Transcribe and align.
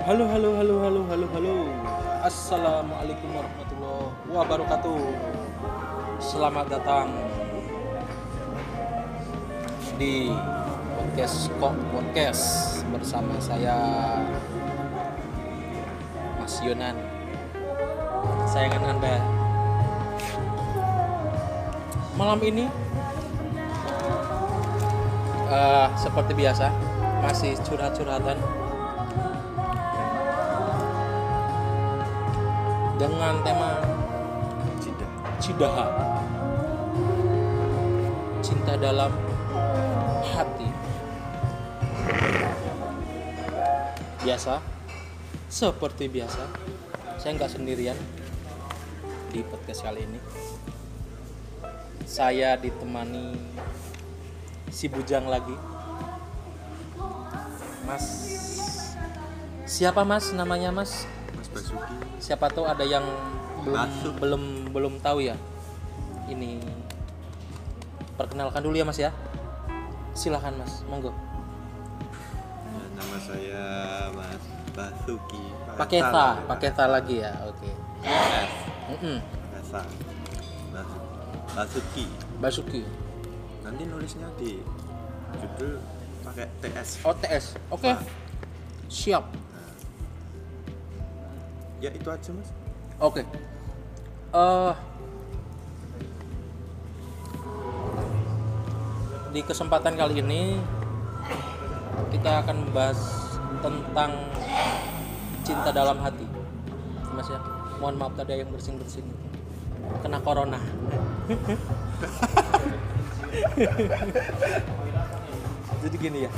Halo, 0.00 0.24
halo, 0.32 0.56
halo, 0.56 0.80
halo, 0.80 1.00
halo, 1.12 1.26
halo. 1.36 1.56
Assalamualaikum 2.24 3.36
warahmatullahi 3.36 4.32
wabarakatuh. 4.32 5.00
Selamat 6.16 6.72
datang 6.72 7.12
di 10.00 10.32
podcast 10.96 11.52
Kok 11.60 11.76
Podcast 11.92 12.44
bersama 12.88 13.36
saya 13.44 13.76
Mas 16.40 16.56
Yonan. 16.64 16.96
Sayangan 18.48 18.96
Anda. 18.96 19.20
Malam 22.16 22.40
ini 22.40 22.72
eh, 25.52 25.86
seperti 25.92 26.32
biasa 26.32 26.72
masih 27.20 27.52
curhat-curhatan 27.68 28.40
dengan 33.00 33.40
tema 33.40 33.80
Cinta. 34.76 35.08
Cidaha. 35.40 35.86
Cinta 38.44 38.76
dalam 38.76 39.08
hati. 40.28 40.68
Biasa. 44.20 44.60
Seperti 45.48 46.12
biasa. 46.12 46.44
Saya 47.16 47.40
nggak 47.40 47.52
sendirian 47.56 47.96
di 49.32 49.40
podcast 49.48 49.80
kali 49.80 50.04
ini. 50.04 50.20
Saya 52.04 52.60
ditemani 52.60 53.32
si 54.68 54.92
bujang 54.92 55.24
lagi. 55.24 55.56
Mas. 57.88 58.04
Siapa 59.64 60.04
mas? 60.04 60.36
Namanya 60.36 60.68
Mas 60.68 61.08
Basuki. 61.72 61.94
siapa 62.18 62.46
tahu 62.46 62.64
ada 62.64 62.82
yang 62.82 63.04
belum 63.60 63.76
Masuk. 63.76 64.12
belum 64.16 64.42
belum 64.70 64.94
tahu 64.98 65.22
ya 65.22 65.36
ini 66.26 66.58
perkenalkan 68.14 68.60
dulu 68.60 68.74
ya 68.74 68.84
mas 68.84 68.98
ya 68.98 69.10
silahkan 70.12 70.52
mas 70.54 70.82
monggo 70.84 71.12
Ya, 72.70 72.84
nama 72.94 73.16
saya 73.18 73.62
Mas 74.12 74.42
Basuki. 74.70 75.42
pakai 75.72 76.00
ta 76.00 76.38
pakai 76.44 76.70
ta 76.70 76.84
lagi 76.86 77.18
ya 77.18 77.32
oke 77.42 77.70
S. 78.00 78.52
Biasa. 79.50 79.80
Bas- 80.70 81.00
Basuki. 81.52 82.04
Basuki 82.38 82.82
Nanti 83.60 83.82
nulisnya 83.84 84.26
di 84.34 84.58
judul 85.32 85.78
pakai 86.20 86.46
TS. 86.60 87.02
OTS 87.02 87.44
oke 87.68 87.90
siap 88.86 89.24
Ya 91.80 91.88
itu 91.96 92.08
aja 92.12 92.30
Mas. 92.36 92.52
oke. 93.00 93.24
Eh, 94.30 94.72
di 99.32 99.40
kesempatan 99.40 99.96
kali 99.96 100.20
ini 100.20 100.60
kita 102.12 102.44
akan 102.44 102.68
membahas 102.68 103.00
tentang 103.64 104.12
cinta 105.40 105.72
dalam 105.72 105.96
hati. 106.04 106.28
Mas 107.16 107.32
ya. 107.32 107.40
Mohon 107.80 107.96
maaf 107.96 108.12
tadi 108.12 108.36
ada 108.36 108.44
yang 108.44 108.52
bersin 108.52 108.76
bersin 108.76 109.08
kena 110.04 110.20
corona. 110.20 110.60
Jadi 115.80 115.96
gini 115.96 116.28
ya. 116.28 116.32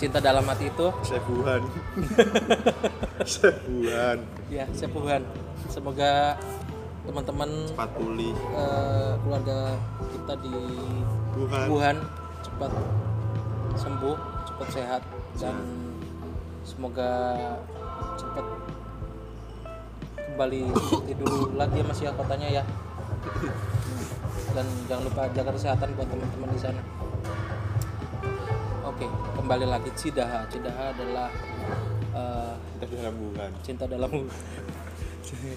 Cinta 0.00 0.24
dalam 0.24 0.48
hati 0.48 0.72
itu 0.72 0.88
Sebuhan. 1.04 1.60
Sebuhan. 3.24 4.18
ya 4.48 4.64
sepuhan 4.72 5.22
semoga 5.66 6.38
teman-teman 7.04 7.50
Cepat 7.66 7.90
pulih. 7.96 8.34
eh, 8.36 9.12
keluarga 9.20 9.58
kita 10.12 10.34
di 10.40 10.54
Wuhan. 11.38 11.66
Wuhan 11.68 11.96
cepat 12.40 12.72
sembuh, 13.74 14.16
cepat 14.44 14.68
sehat 14.68 15.02
dan 15.38 15.56
semoga 16.62 17.10
cepat 18.14 18.44
kembali 20.28 20.60
seperti 20.70 21.12
dulu 21.16 21.38
lagi 21.56 21.80
ya 21.80 21.84
Mas 21.86 22.00
ya 22.00 22.10
kotanya 22.12 22.48
ya. 22.50 22.62
Dan 24.52 24.66
jangan 24.86 25.02
lupa 25.06 25.22
jaga 25.32 25.50
kesehatan 25.52 25.88
buat 25.94 26.08
teman-teman 26.08 26.48
di 26.52 26.60
sana. 26.60 26.82
Oke, 28.84 29.06
kembali 29.36 29.66
lagi 29.68 29.90
Cidaha. 29.94 30.44
Cidaha 30.48 30.90
adalah 30.92 31.28
Kita 32.78 32.94
dalam 32.94 33.14
Wuhan. 33.18 33.50
cinta 33.66 33.84
dalam 33.90 34.10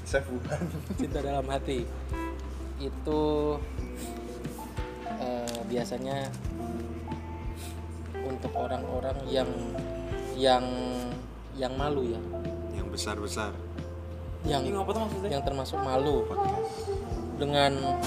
Sebuhan. 0.10 0.62
cinta 1.00 1.20
dalam 1.22 1.46
hati. 1.46 1.86
Itu 2.82 3.22
eh, 5.22 5.60
biasanya 5.70 6.34
untuk 8.26 8.50
orang-orang 8.58 9.22
yang 9.30 9.46
yang 10.34 10.66
yang 11.54 11.78
malu 11.78 12.10
ya. 12.10 12.22
Yang 12.74 12.88
besar-besar. 12.90 13.54
yang 14.42 14.66
yang 15.30 15.46
termasuk 15.46 15.78
malu. 15.86 16.26
Dengan 17.38 18.02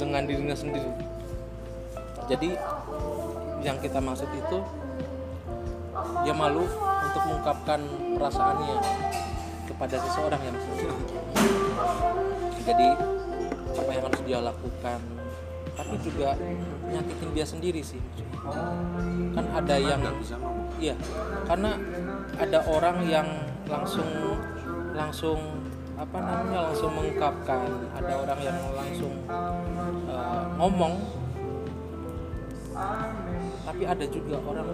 dengan 0.00 0.24
dirinya 0.24 0.56
sendiri. 0.56 0.88
Jadi 2.24 2.56
yang 3.60 3.76
kita 3.84 4.00
maksud 4.00 4.32
itu 4.32 4.58
dia 6.24 6.32
malu 6.32 6.64
mengungkapkan 7.26 7.80
perasaannya 8.14 8.78
kepada 9.66 9.96
seseorang 9.98 10.40
yang 10.46 10.56
jadi 12.62 12.88
apa 13.76 13.90
yang 13.90 14.04
harus 14.06 14.20
dia 14.22 14.38
lakukan 14.40 15.00
tapi 15.76 15.94
juga 16.00 16.32
nyakitin 16.88 17.30
dia 17.36 17.46
sendiri 17.46 17.82
sih. 17.84 18.00
Kan 19.36 19.44
ada 19.52 19.76
yang. 19.76 20.00
Iya, 20.80 20.96
karena 21.44 21.76
ada 22.40 22.58
orang 22.64 23.04
yang 23.04 23.28
langsung 23.68 24.08
langsung 24.96 25.38
apa 25.96 26.16
namanya 26.20 26.72
langsung 26.72 26.92
mengungkapkan, 26.96 27.60
ada 27.92 28.12
orang 28.20 28.40
yang 28.40 28.58
langsung 28.72 29.14
eh, 30.08 30.44
ngomong, 30.56 30.94
tapi 33.64 33.84
ada 33.84 34.04
juga 34.08 34.36
orang 34.44 34.68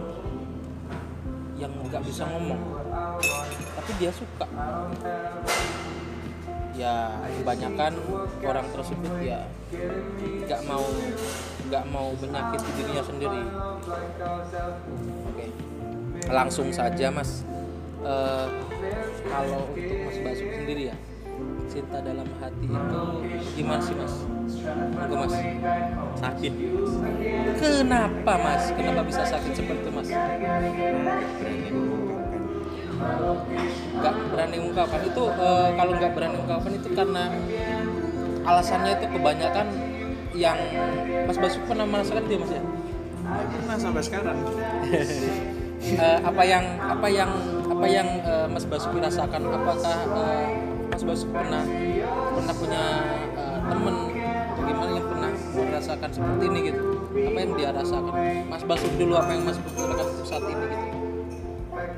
yang 1.63 1.73
nggak 1.79 2.03
bisa 2.03 2.27
ngomong, 2.27 2.61
tapi 3.79 3.91
dia 4.03 4.11
suka. 4.11 4.47
Ya 6.73 7.15
kebanyakan 7.39 7.93
orang 8.43 8.67
tersebut 8.73 9.13
ya 9.21 9.45
nggak 10.49 10.61
mau 10.67 10.85
nggak 11.69 11.85
mau 11.93 12.09
menyakiti 12.19 12.71
dirinya 12.81 13.05
sendiri. 13.07 13.43
Oke, 15.31 15.47
langsung 16.27 16.69
saja 16.75 17.13
Mas. 17.13 17.47
Eh, 18.03 18.47
kalau 19.31 19.71
untuk 19.71 19.99
Mas 20.03 20.19
Basuki 20.27 20.55
sendiri 20.59 20.83
ya, 20.91 20.97
cinta 21.71 22.03
dalam 22.03 22.27
hati 22.43 22.67
itu 22.67 23.03
gimana 23.55 23.79
sih 23.79 23.95
Mas? 23.95 24.15
Monggo 24.99 25.15
Mas. 25.23 25.35
Sakit. 26.19 26.53
Kenapa 27.63 28.33
Mas? 28.43 28.65
Kenapa 28.75 29.01
bisa 29.07 29.23
sakit 29.23 29.53
seperti 29.55 29.87
itu 29.87 29.91
Mas? 29.95 30.09
Nggak 34.03 34.15
berani 34.35 34.57
mengungkapkan 34.59 35.01
itu 35.07 35.23
eh, 35.31 35.69
kalau 35.79 35.93
nggak 35.95 36.13
berani 36.15 36.35
mengungkapkan 36.39 36.73
itu 36.75 36.89
karena 36.95 37.25
alasannya 38.43 38.93
itu 38.99 39.07
kebanyakan 39.15 39.67
yang 40.33 40.59
Mas 41.29 41.39
Basuki 41.39 41.65
pernah 41.69 41.87
merasakan 41.87 42.25
dia 42.27 42.39
Mas 42.41 42.53
ya? 42.53 42.63
Pernah 43.23 43.77
sampai 43.79 44.03
sekarang. 44.03 44.39
Eh, 45.83 46.19
apa 46.23 46.47
yang 46.47 46.63
apa 46.79 47.11
yang 47.11 47.27
apa 47.67 47.87
yang 47.91 48.07
eh, 48.23 48.47
Mas 48.47 48.63
Basuki 48.71 49.03
rasakan? 49.03 49.51
Apakah 49.51 49.99
eh, 50.15 50.47
Mas 50.87 51.03
Basuki 51.03 51.35
pernah 51.35 51.67
pernah 52.39 52.55
punya 52.55 52.83
temen 53.67 53.97
atau 54.55 54.63
gimana 54.63 54.91
yang 54.95 55.07
pernah 55.11 55.31
merasakan 55.59 56.11
seperti 56.15 56.45
ini 56.55 56.59
gitu? 56.71 56.83
Apa 57.27 57.39
yang 57.43 57.53
dia 57.59 57.71
rasakan? 57.75 58.15
Mas 58.47 58.63
Basuki 58.63 58.95
dulu 58.95 59.19
apa 59.19 59.35
yang 59.35 59.43
Mas 59.43 59.59
Basuki 59.59 59.91
rasakan 59.91 60.23
saat 60.23 60.45
ini 60.47 60.65
gitu 60.71 60.92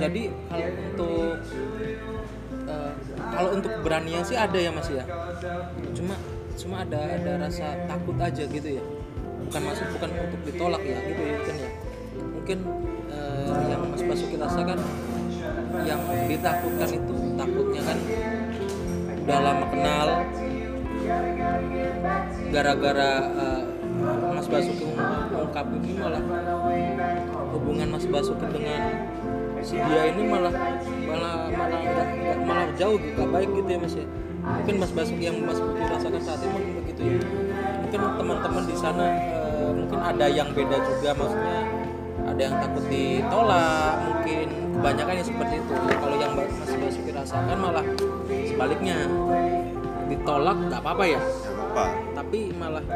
jadi 0.00 0.22
kalau 0.48 0.68
untuk 0.80 1.36
eh, 2.64 2.92
kalau 3.18 3.50
untuk 3.56 3.72
beraninya 3.84 4.22
sih 4.24 4.36
ada 4.38 4.58
ya 4.58 4.70
mas 4.72 4.88
ya? 4.88 5.04
Cuma 5.92 6.14
cuma 6.56 6.76
ada 6.84 7.00
ada 7.20 7.32
rasa 7.40 7.76
takut 7.88 8.16
aja 8.20 8.44
gitu 8.48 8.68
ya? 8.80 8.84
Bukan 9.50 9.60
maksud 9.66 9.86
bukan 9.96 10.10
untuk 10.30 10.40
ditolak 10.46 10.82
ya 10.84 10.98
gitu 11.04 11.20
ya 11.20 11.32
mungkin 11.36 11.56
ya? 11.56 11.70
Mungkin 12.20 12.58
eh, 13.12 13.60
yang 13.68 13.82
mas 13.92 14.02
Basuki 14.04 14.36
rasakan 14.40 14.78
yang 15.84 16.00
ditakutkan 16.28 16.90
itu 16.92 17.14
takutnya 17.38 17.82
kan 17.84 17.98
udah 19.20 19.38
lama 19.40 19.66
kenal 19.70 20.08
gara-gara 22.50 23.12
Mas 23.30 23.69
Basuki 24.50 24.84
mengungkap 25.30 25.66
ini 25.72 25.90
malah 25.96 26.22
hubungan 27.54 27.86
Mas 27.88 28.04
Basuki 28.04 28.46
dengan 28.50 28.82
si 29.60 29.76
dia 29.76 30.02
ini 30.08 30.22
malah 30.26 30.52
malah 31.06 31.36
malah 31.48 31.78
nggak- 31.78 32.10
nggak- 32.16 32.40
malah 32.42 32.66
jauh 32.74 32.96
gak 32.98 33.28
baik 33.30 33.48
gitu 33.54 33.68
ya 33.68 33.78
Mas 33.78 33.94
ya. 33.94 34.06
Mungkin 34.40 34.74
Mas 34.80 34.92
Basuki 34.92 35.22
yang 35.22 35.36
Mas 35.44 35.58
Basuki 35.58 35.82
rasakan 35.84 36.20
saat 36.20 36.40
ini 36.40 36.50
mungkin 36.50 36.72
begitu 36.82 37.00
ya. 37.04 37.16
Mungkin 37.80 38.00
teman-teman 38.18 38.62
di 38.64 38.76
sana 38.76 39.04
eh, 39.06 39.70
mungkin 39.70 39.98
ada 40.00 40.26
yang 40.26 40.48
beda 40.50 40.76
juga 40.80 41.10
maksudnya 41.14 41.58
ada 42.20 42.40
yang 42.40 42.54
takut 42.58 42.84
ditolak 42.86 43.94
mungkin 44.02 44.46
kebanyakan 44.74 45.14
yang 45.14 45.28
seperti 45.28 45.54
itu. 45.60 45.72
Kalau 45.76 46.16
yang 46.16 46.32
Mas 46.34 46.50
Basuki 46.74 47.10
rasakan 47.12 47.56
malah 47.60 47.84
sebaliknya 48.26 48.96
ditolak 50.08 50.56
nggak 50.66 50.80
apa-apa 50.82 51.04
ya? 51.06 51.20
Gak 51.20 51.54
apa 51.70 51.84
tapi 52.30 52.54
malah 52.54 52.86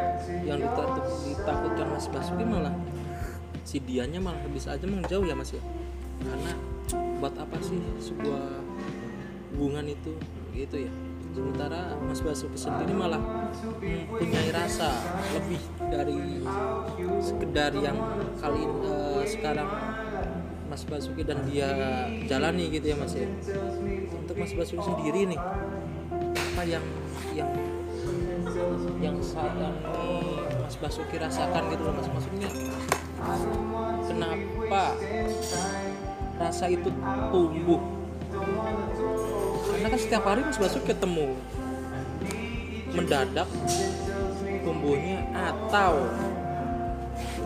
yang 0.46 0.62
ditakut, 0.62 1.02
ditakutkan 1.26 1.90
Mas 1.90 2.06
Basuki 2.06 2.46
malah 2.46 2.70
si 3.66 3.82
dianya 3.82 4.22
malah 4.22 4.38
bisa 4.46 4.78
aja 4.78 4.86
menjauh 4.86 5.26
ya 5.26 5.34
Mas 5.34 5.50
ya? 5.50 5.58
Karena 6.22 6.54
buat 7.18 7.34
apa 7.34 7.58
sih 7.58 7.82
sebuah 7.98 8.62
hubungan 9.50 9.90
itu? 9.90 10.14
Gitu 10.54 10.86
ya. 10.86 10.92
Sementara 11.34 11.98
Mas 11.98 12.22
Basuki 12.22 12.54
sendiri 12.54 12.94
malah 12.94 13.18
mempunyai 13.82 14.54
rasa 14.54 15.02
lebih 15.34 15.58
dari 15.82 16.46
sekedar 17.18 17.74
yang 17.74 17.98
kali 18.38 18.62
eh, 18.70 19.22
sekarang 19.26 19.66
Mas 20.70 20.86
Basuki 20.86 21.26
dan 21.26 21.42
dia 21.50 21.74
jalani 22.30 22.70
gitu 22.70 22.86
ya 22.86 22.96
Mas 23.02 23.18
ya. 23.18 23.26
Untuk 24.14 24.38
Mas 24.38 24.54
Basuki 24.54 24.78
sendiri 24.78 25.26
nih 25.26 25.40
apa 26.54 26.62
yang 26.70 26.86
yang 27.34 27.50
yang 28.98 29.16
saat 29.22 29.54
ini 29.56 30.42
Mas 30.60 30.76
Basuki 30.80 31.16
rasakan 31.16 31.62
gitu 31.70 31.82
loh 31.86 31.94
Mas. 31.94 32.08
Maksudnya 32.10 32.50
kenapa 34.04 34.84
rasa 36.36 36.66
itu 36.66 36.90
tumbuh? 37.30 37.80
Karena 39.70 39.86
kan 39.88 40.00
setiap 40.00 40.24
hari 40.26 40.42
Mas 40.42 40.58
Basuki 40.58 40.90
ketemu 40.90 41.38
mendadak 42.94 43.48
tumbuhnya 44.66 45.18
atau 45.34 46.10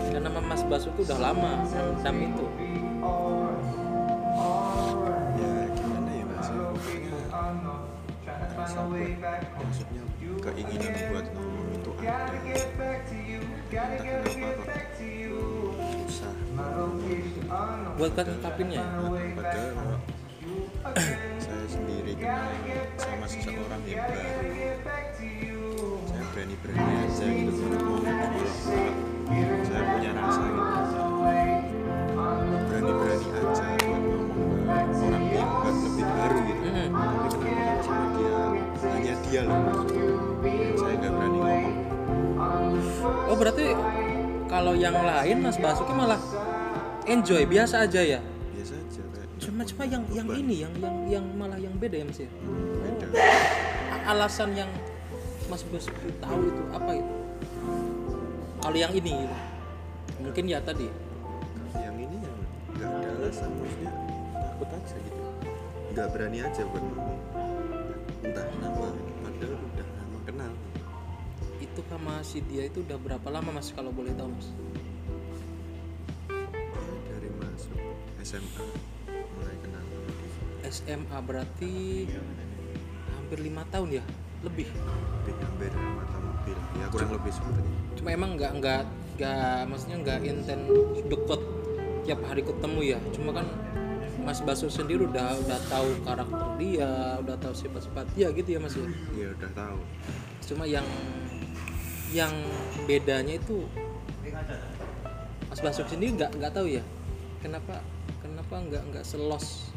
karena 0.08 0.28
Mas 0.40 0.64
Basuki 0.64 1.04
udah 1.04 1.19
lama 1.20 1.62
mendam 1.69 2.16
itu 2.24 2.46
buat 17.99 18.12
kan 18.14 18.25
ngungkapinnya 18.31 18.78
ya? 18.78 18.87
padahal 19.34 19.99
saya 21.43 21.66
sendiri 21.66 22.14
kenal 22.14 22.46
sama 22.94 23.26
seseorang 23.26 23.82
yang 23.90 24.06
baru. 24.06 24.55
saya 26.06 26.25
berani-berani 26.31 26.93
aja 27.02 27.26
gitu 27.26 27.64
ngomong 27.66 28.00
kalau 28.06 29.62
saya 29.66 29.82
punya 29.82 30.10
rasa 30.14 30.44
gitu. 30.46 31.02
Berani-berani 32.70 33.28
aja 33.34 33.66
buat 33.82 34.02
ngomong 34.06 34.31
ke 34.31 35.02
orang 35.02 35.25
yang 35.34 35.50
ba- 35.58 35.75
lebih 35.75 36.06
baru 36.06 36.38
gitu. 36.38 36.66
Tapi 36.94 37.28
kenapa 37.34 37.58
kalau 37.58 37.82
sama 37.82 38.06
dia. 38.14 38.38
Hanya 38.78 39.14
dia 39.26 39.40
loh 39.43 39.88
berarti 43.38 43.67
kalau 44.50 44.75
yang 44.75 44.96
lain 44.99 45.37
Mas 45.38 45.56
Basuki 45.56 45.94
malah 45.94 46.19
enjoy 47.06 47.46
biasa 47.46 47.87
aja 47.87 48.02
ya? 48.02 48.20
Biasa 48.52 48.75
aja 48.75 49.02
kayak 49.14 49.29
cuma 49.38 49.62
cuma 49.62 49.85
yang 49.87 50.02
yang 50.11 50.29
ini 50.35 50.55
yang 50.67 50.73
yang 50.82 50.96
yang 51.06 51.25
malah 51.38 51.56
yang 51.56 51.73
beda 51.79 52.02
ya 52.02 52.05
Mas 52.05 52.19
ya? 52.19 52.31
Beda. 52.82 53.06
A- 53.94 54.05
alasan 54.12 54.58
yang 54.58 54.70
Mas 55.46 55.62
Basuki 55.64 56.11
tahu 56.19 56.50
itu 56.50 56.62
apa 56.75 56.90
itu? 56.93 57.14
Kalau 58.58 58.76
yang 58.76 58.93
ini 58.93 59.12
gitu. 59.14 59.37
mungkin 60.19 60.44
ya 60.50 60.58
tadi. 60.58 60.91
Yang 61.79 61.96
ini 62.11 62.17
yang 62.19 62.38
nggak 62.75 62.91
ada 62.91 63.08
alasan 63.23 63.50
maksudnya 63.55 63.93
takut 64.34 64.69
aja 64.75 64.96
gitu. 64.99 65.23
Nggak 65.94 66.06
berani 66.11 66.38
aja 66.43 66.62
buat 66.67 66.82
ngomong. 66.82 67.20
Entah 68.19 68.44
kenapa 68.50 68.87
padahal 69.23 69.55
itu 71.78 71.86
sama 71.94 72.19
si 72.26 72.42
dia 72.50 72.66
itu 72.66 72.82
udah 72.82 72.98
berapa 72.98 73.30
lama 73.30 73.54
Mas 73.54 73.70
kalau 73.70 73.94
boleh 73.94 74.10
tahu 74.19 74.34
Mas? 74.34 74.50
Dari 77.06 77.30
masuk 77.38 77.78
SMA 78.19 78.66
mulai 79.06 79.54
kenal. 79.62 79.86
SMA 80.66 81.19
berarti 81.22 81.75
hampir 83.14 83.38
lima 83.46 83.62
tahun 83.70 84.02
ya? 84.02 84.04
Lebih. 84.42 84.66
Lebih 84.75 85.34
hampir 85.38 85.70
mata 85.70 86.19
mobil 86.19 86.58
ya 86.82 86.86
kurang 86.90 87.10
lebih 87.14 87.30
itu 87.30 87.62
cuma 88.02 88.08
emang 88.10 88.34
nggak 88.34 88.52
nggak 88.58 88.82
nggak 89.14 89.58
maksudnya 89.70 89.96
nggak 90.02 90.19
inten 90.26 90.60
deket 91.06 91.40
tiap 92.10 92.20
hari 92.26 92.42
ketemu 92.42 92.81
ya? 92.82 92.98
Cuma 93.14 93.31
kan 93.38 93.46
Mas 94.26 94.42
Basu 94.42 94.66
sendiri 94.66 95.06
udah 95.06 95.38
udah 95.46 95.58
tahu 95.70 95.94
karakter 96.02 96.46
dia 96.58 97.22
udah 97.22 97.38
tahu 97.38 97.54
sifat-sifat 97.54 98.10
dia 98.19 98.34
gitu 98.34 98.50
ya 98.50 98.58
Mas 98.58 98.74
ya? 98.74 98.82
Ya 99.14 99.31
udah 99.31 99.50
tahu. 99.54 99.78
Cuma 100.42 100.66
yang 100.66 100.82
yang 102.10 102.32
bedanya 102.84 103.37
itu 103.37 103.69
Mas 105.49 105.58
Basu 105.58 105.82
sendiri 105.84 106.12
nggak 106.15 106.31
nggak 106.34 106.53
tahu 106.53 106.69
ya? 106.69 106.82
Kenapa 107.38 107.81
kenapa 108.19 108.55
nggak 108.60 108.82
nggak 108.88 109.05
selos 109.05 109.69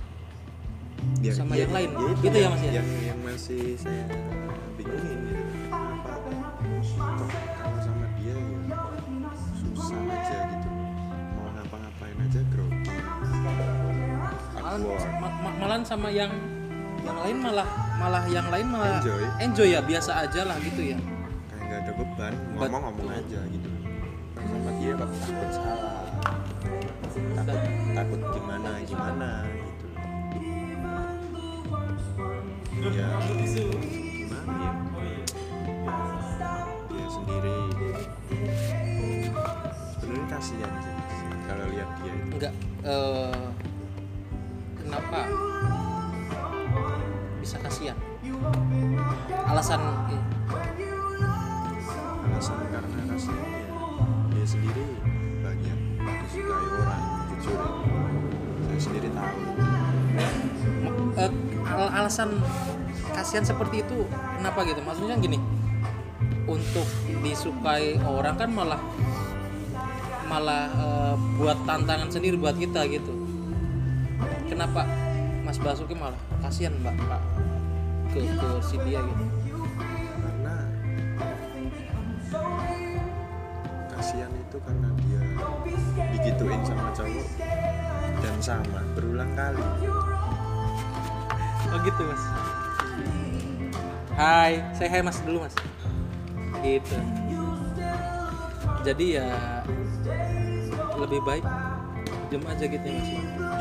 Ya, 1.18 1.34
Sama 1.34 1.58
yang 1.58 1.74
lain. 1.74 1.90
itu 1.90 2.06
Gitu 2.22 2.30
ya, 2.32 2.46
yang- 2.46 2.54
Mas, 2.54 2.62
ya? 2.62 2.72
yang 2.78 2.88
yang 3.04 3.20
masih 3.26 3.74
saya 3.74 4.06
bingungin 4.76 5.18
gitu. 5.26 5.44
Kenapa? 5.66 6.14
Kalau 7.58 7.80
sama 7.82 8.06
dia 8.16 8.38
ya. 8.38 8.78
Susah 9.58 9.98
aja 9.98 10.38
gitu. 10.48 10.70
Mau 11.34 11.50
ngapa-ngapain 11.52 12.18
aja 12.22 12.42
grogi. 12.48 12.94
Awkward. 14.62 15.04
ma- 15.18 15.38
ma- 15.42 15.58
malahan 15.58 15.82
sama 15.82 16.08
yang 16.08 16.30
yang 17.02 17.18
lain 17.18 17.38
malah 17.40 17.68
malah 17.98 18.24
yang 18.30 18.46
lain 18.48 18.68
malah 18.70 19.02
Enjoy. 19.02 19.22
enjoy 19.42 19.68
ya 19.68 19.82
biasa 19.82 20.22
aja 20.22 20.46
lah 20.46 20.58
gitu 20.62 20.82
ya 20.86 20.98
ada 21.92 22.00
beban 22.00 22.32
Bet- 22.32 22.72
ngomong-ngomong 22.72 23.10
aja 23.12 23.40
gitu. 23.52 23.70
Sama 24.40 24.72
dia 24.80 24.92
kok 24.96 25.10
takut 25.12 25.50
salah. 25.52 26.08
Takut 27.36 27.60
takut 27.92 28.22
gimana 28.32 28.72
gimana 28.88 29.30
gitu. 29.44 29.88
Ya 32.96 33.08
gimana 33.28 34.64
ya? 34.64 34.72
Dia 36.88 37.08
sendiri. 37.12 37.60
Sebenarnya 40.00 40.26
kasihan 40.32 40.72
sih 40.80 40.96
kalau 41.44 41.66
lihat 41.76 41.90
dia 42.00 42.14
itu. 42.16 42.32
Enggak 42.40 42.54
eh, 42.88 43.44
kenapa 44.80 45.20
bisa 47.44 47.60
kasihan? 47.60 48.00
Alasan 49.52 49.84
alasan 52.42 52.58
karena 52.74 53.02
kasihan 53.06 53.38
ya 53.54 53.62
dia 54.34 54.46
sendiri 54.50 54.86
banyak 55.46 55.78
disukai 56.26 56.68
orang 56.74 57.04
jujur. 57.38 57.54
Ya. 57.54 57.70
saya 58.66 58.80
sendiri 58.82 59.08
tahu. 59.14 59.38
Al- 61.70 61.94
alasan 62.02 62.42
kasihan 63.14 63.46
seperti 63.46 63.86
itu 63.86 64.10
kenapa 64.42 64.66
gitu? 64.66 64.82
Maksudnya 64.82 65.22
gini 65.22 65.38
untuk 66.50 66.90
disukai 67.22 68.02
orang 68.02 68.34
kan 68.42 68.50
malah 68.50 68.82
malah 70.26 70.66
eh, 70.66 71.16
buat 71.38 71.62
tantangan 71.70 72.10
sendiri 72.10 72.42
buat 72.42 72.58
kita 72.58 72.90
gitu. 72.90 73.14
Kenapa 74.50 74.90
Mas 75.46 75.62
Basuki 75.62 75.94
malah 75.94 76.18
kasihan 76.42 76.74
mbak 76.82 76.98
mbak 77.06 77.22
ke 78.18 78.26
ke 78.26 78.50
si 78.66 78.82
dia 78.82 78.98
gitu 79.06 79.41
dan 88.42 88.66
sama 88.66 88.82
berulang 88.98 89.30
kali 89.38 89.62
Oh 91.72 91.80
gitu 91.88 92.04
mas. 92.04 92.24
Hai, 94.12 94.60
saya 94.76 94.92
hai 94.92 95.00
mas 95.00 95.24
dulu 95.24 95.48
mas. 95.48 95.56
Gitu. 96.60 96.98
Jadi 98.84 99.06
ya 99.16 99.30
lebih 101.00 101.24
baik 101.24 101.46
diam 102.28 102.44
aja 102.44 102.66
gitu 102.68 102.82
ya 102.82 102.92
mas. 102.98 103.10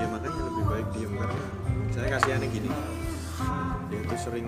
ya 0.01 0.07
makanya 0.11 0.41
lebih 0.49 0.65
baik 0.67 0.87
diem 0.97 1.13
karena 1.13 1.45
saya 1.93 2.07
kasihannya 2.19 2.49
gini 2.51 2.71
dia 3.93 4.01
tuh 4.11 4.19
sering 4.19 4.47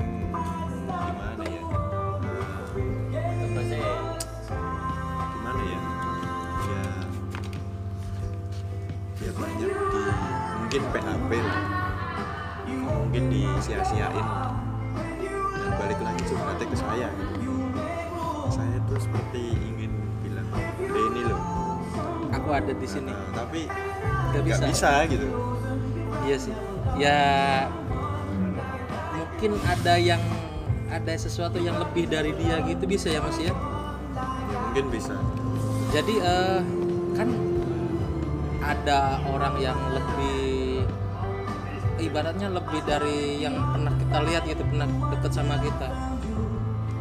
gimana 0.88 1.44
ya 1.44 1.62
Eh, 3.12 3.46
gimana 3.46 3.76
mungkin 10.72 10.88
PHP 11.04 11.30
mungkin 12.80 13.22
disia-siain 13.28 14.24
dan 15.52 15.72
balik 15.76 16.00
lagi 16.00 16.22
curhatnya 16.24 16.64
ke 16.64 16.76
saya 16.80 17.08
gitu 17.12 17.52
saya 18.48 18.76
tuh 18.88 18.96
seperti 18.96 19.52
ingin 19.52 19.92
bilang 20.24 20.48
eh 20.56 21.04
ini 21.12 21.28
loh 21.28 21.40
Aku 22.32 22.48
ada 22.56 22.72
di 22.72 22.88
sini. 22.88 23.12
Nah, 23.12 23.28
tapi 23.36 23.68
Gak 23.68 24.40
nggak 24.40 24.44
bisa. 24.48 24.64
bisa 24.64 24.90
gitu 25.12 25.28
Iya 26.24 26.36
sih. 26.40 26.56
Ya 26.96 27.20
mungkin 29.12 29.60
ada 29.68 30.00
yang 30.00 30.24
ada 30.88 31.12
sesuatu 31.20 31.60
yang 31.60 31.76
lebih 31.76 32.08
dari 32.08 32.32
dia 32.32 32.64
gitu 32.64 32.88
bisa 32.88 33.12
ya 33.12 33.20
mas 33.20 33.36
ya. 33.36 33.52
ya 33.52 33.54
mungkin 34.56 34.88
bisa 34.88 35.20
Jadi 35.92 36.14
eh, 36.16 36.60
kan 37.12 37.28
ada 38.64 39.20
orang 39.28 39.60
yang 39.60 39.76
lebih 39.92 40.51
ibaratnya 42.02 42.48
lebih 42.50 42.80
dari 42.82 43.42
yang 43.46 43.54
pernah 43.70 43.94
kita 43.94 44.18
lihat 44.26 44.42
gitu 44.50 44.62
pernah 44.66 44.88
deket 45.14 45.32
sama 45.32 45.54
kita. 45.62 45.88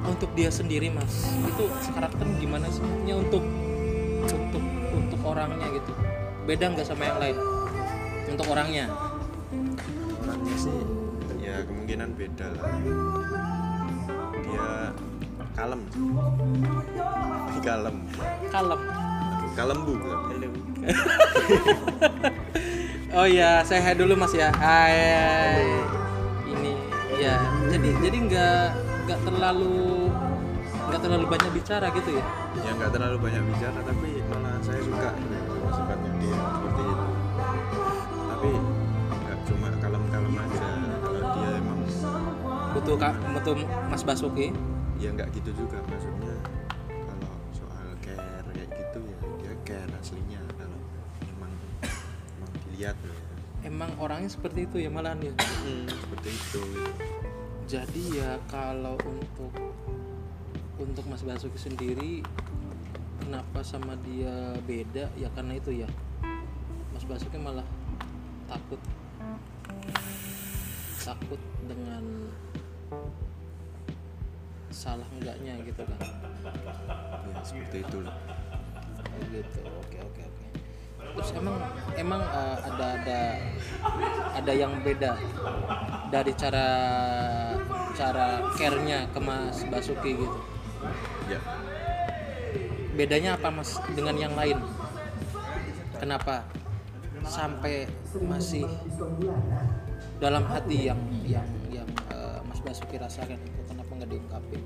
Untuk 0.01 0.33
dia 0.33 0.49
sendiri 0.49 0.89
mas, 0.89 1.29
itu 1.45 1.63
karakter 1.93 2.25
gimana 2.41 2.65
sih? 2.73 2.81
Maksudnya 2.81 3.15
untuk 3.21 3.43
untuk 4.25 4.63
untuk 4.93 5.19
orangnya 5.25 5.67
gitu. 5.73 5.91
Beda 6.45 6.73
nggak 6.73 6.85
sama 6.85 7.05
yang 7.05 7.19
lain? 7.21 7.37
Untuk 8.29 8.45
orangnya. 8.49 8.85
orangnya 10.21 10.55
sih 10.57 11.01
ya 11.41 11.65
kemungkinan 11.65 12.09
beda 12.15 12.47
lah 12.53 12.69
dia 14.45 14.69
kalem 15.57 15.81
kalem 17.59 17.97
Kalem. 18.53 18.81
kalem 19.57 19.79
bu 19.83 19.93
Oh 23.11 23.27
iya, 23.27 23.59
saya 23.67 23.83
hai 23.83 23.95
dulu 23.95 24.15
Mas 24.15 24.31
ya. 24.31 24.47
Hai. 24.55 25.67
Ini 26.47 26.71
ya. 27.19 27.35
Jadi 27.67 27.89
jadi 27.99 28.17
nggak 28.23 28.63
nggak 29.07 29.19
terlalu 29.27 30.07
nggak 30.87 31.01
terlalu 31.03 31.25
banyak 31.27 31.51
bicara 31.55 31.87
gitu 31.95 32.19
ya. 32.19 32.25
ya 32.59 32.71
nggak 32.75 32.91
terlalu 32.91 33.17
banyak 33.23 33.43
bicara 33.47 33.79
tapi 33.79 34.19
malah 34.27 34.59
saya 34.59 34.81
suka 34.83 35.09
sifatnya 35.71 36.11
dia 36.19 36.35
seperti 36.35 36.81
itu 36.83 37.05
tapi 38.27 38.49
nggak 39.23 39.39
cuma 39.47 39.67
kalem-kalem 39.79 40.33
aja 40.35 40.67
kalau 40.99 41.21
dia 41.31 41.49
emang 41.55 41.79
Butuh 42.75 42.95
kak, 42.99 43.13
butuh 43.35 43.55
Mas 43.87 44.03
Basuki. 44.03 44.47
ya 44.99 45.09
nggak 45.15 45.31
gitu 45.31 45.63
juga 45.63 45.79
maksudnya 45.87 46.35
kalau 47.07 47.31
soal 47.55 47.87
care 48.03 48.43
kayak 48.51 48.69
gitu 48.75 48.99
ya 49.07 49.17
dia 49.39 49.53
care 49.63 49.91
aslinya 49.95 50.40
ya 52.81 52.91
Emang 53.61 53.93
orangnya 54.01 54.25
seperti 54.25 54.65
itu 54.65 54.81
ya 54.81 54.89
malahan 54.89 55.21
ya. 55.21 55.33
seperti 55.85 56.29
itu 56.33 56.63
Jadi 57.69 58.17
ya 58.17 58.41
kalau 58.49 58.97
untuk 59.05 59.53
untuk 60.81 61.05
Mas 61.05 61.21
Basuki 61.21 61.61
sendiri 61.61 62.25
kenapa 63.21 63.61
sama 63.61 63.93
dia 64.01 64.57
beda 64.65 65.07
ya 65.13 65.29
karena 65.37 65.55
itu 65.55 65.85
ya. 65.85 65.89
Mas 66.91 67.05
Basuki 67.05 67.37
malah 67.37 67.63
takut 68.49 68.81
takut 70.99 71.39
dengan 71.69 72.03
salah 74.73 75.05
enggaknya 75.15 75.53
gitu 75.63 75.85
kan. 75.85 75.99
ya 77.29 77.41
seperti 77.45 77.85
itu 77.85 77.97
lah 78.01 78.15
Oh 79.11 79.21
gitu. 79.29 79.59
Oke 79.85 79.97
oke 80.01 80.21
oke. 80.23 80.45
Terus 81.11 81.29
emang 81.35 81.55
emang 81.93 82.21
eh, 82.23 82.57
ada 82.65 82.85
ada 82.97 83.19
ada 84.31 84.51
yang 84.53 84.79
beda 84.79 85.19
dari 86.07 86.31
cara 86.33 86.67
cara 87.91 88.27
care-nya 88.55 89.05
ke 89.11 89.19
Mas 89.19 89.61
Basuki 89.67 90.15
gitu. 90.17 90.37
ya 91.27 91.39
Bedanya 92.91 93.35
apa 93.35 93.47
Mas 93.49 93.75
dengan 93.91 94.15
yang 94.15 94.33
lain? 94.35 94.57
Kenapa 95.97 96.43
sampai 97.21 97.85
masih 98.17 98.65
dalam 100.17 100.43
hati 100.47 100.89
yang 100.89 100.99
yang 101.21 101.45
yang 101.69 101.87
eh, 102.09 102.39
Mas 102.45 102.59
Basuki 102.59 102.97
rasakan 102.97 103.37
itu 103.37 103.61
kenapa 103.67 103.91
nggak 103.93 104.09
diungkapin? 104.09 104.61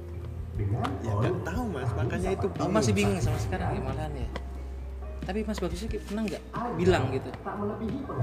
ya 1.03 1.11
nggak 1.19 1.35
tahu 1.43 1.67
mas 1.67 1.91
makanya 1.99 2.31
itu 2.31 2.47
Oh, 2.63 2.71
masih 2.71 2.95
bingung 2.95 3.19
sama 3.19 3.35
sekarang 3.35 3.75
ya 3.75 3.81
malahan 3.83 4.13
ya. 4.15 4.27
Tapi 5.25 5.41
Mas 5.41 5.57
Basuki 5.57 5.97
pernah 5.97 6.21
nggak 6.21 6.43
bilang 6.77 7.09
gitu? 7.09 7.29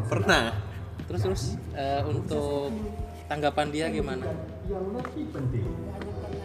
pernah 0.07 0.55
Terus 1.11 1.21
terus 1.27 1.43
eh, 1.75 2.01
untuk 2.07 2.71
tanggapan 3.27 3.67
dia 3.75 3.87
gimana? 3.91 4.27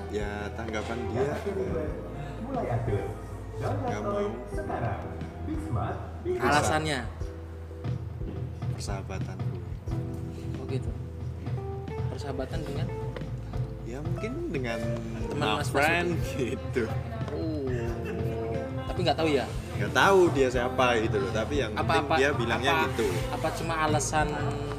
ya 0.10 0.50
tanggapan 0.58 0.98
dia 1.14 1.30
eh, 1.36 3.06
nggak 3.62 4.02
mau 4.02 4.30
Alasannya? 6.42 7.00
persahabatan 8.78 9.38
Oh 10.58 10.66
gitu. 10.70 10.90
Persahabatan 12.14 12.60
dengan? 12.66 12.88
ya 13.88 14.04
mungkin 14.04 14.52
dengan 14.52 14.80
Teman 15.32 15.64
Mas 15.64 15.72
friend 15.72 16.20
gitu 16.36 16.84
Oh. 17.32 17.64
Tapi 18.88 19.00
nggak 19.04 19.16
tahu 19.20 19.30
ya. 19.32 19.46
Nggak 19.78 19.92
tahu 19.92 20.20
dia 20.32 20.48
siapa 20.48 20.86
gitu 21.00 21.18
loh 21.18 21.32
tapi 21.32 21.54
yang 21.58 21.72
penting 21.72 21.86
Apa-apa? 22.02 22.14
dia 22.16 22.30
bilangnya 22.34 22.72
apa, 22.74 22.84
gitu 22.88 23.06
Apa 23.30 23.48
cuma 23.54 23.74
alasan 23.80 24.28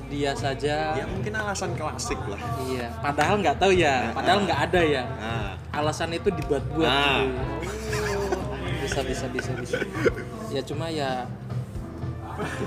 dia 0.09 0.33
saja? 0.35 0.76
ya 0.95 1.05
mungkin 1.05 1.33
alasan 1.33 1.71
klasik 1.73 2.19
lah 2.25 2.40
Iya. 2.64 2.88
Padahal 2.99 3.38
nggak 3.38 3.57
tahu 3.57 3.73
ya. 3.73 4.09
Padahal 4.11 4.40
nggak 4.43 4.61
ada 4.64 4.81
ya. 4.81 5.05
nah 5.14 5.52
Alasan 5.71 6.11
itu 6.11 6.28
dibuat-buat. 6.28 6.83
Nah. 6.83 7.21
gitu. 7.21 7.38
Oh, 8.35 8.57
bisa 8.81 9.00
bisa 9.05 9.25
bisa 9.28 9.50
bisa. 9.55 9.76
Ya 10.49 10.61
cuma 10.61 10.88
ya. 10.88 11.28